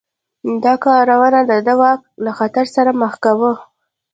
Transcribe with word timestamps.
دا 0.63 0.73
کارونه 0.85 1.39
د 1.49 1.51
ده 1.65 1.73
واک 1.81 2.01
له 2.23 2.31
خطر 2.37 2.65
سره 2.75 2.91
مخ 3.01 3.13
کاوه. 3.23 3.53